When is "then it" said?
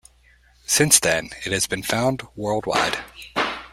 0.99-1.51